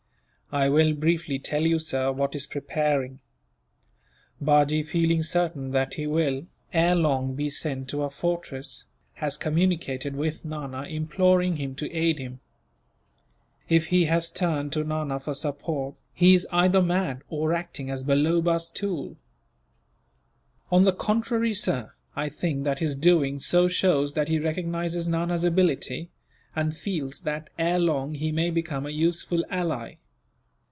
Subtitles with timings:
[0.53, 3.21] "I will briefly tell you, sir, what is preparing.
[4.41, 8.83] Bajee, feeling certain that he will, ere long, be sent to a fortress,
[9.13, 12.41] has communicated with Nana, imploring him to aid him."
[13.69, 18.03] "If he has turned to Nana for support, he is either mad, or acting as
[18.03, 19.15] Balloba's tool."
[20.69, 25.45] "On the contrary, sir, I think that his doing so shows that he recognizes Nana's
[25.45, 26.09] ability;
[26.53, 29.95] and feels that, ere long, he may become a useful ally.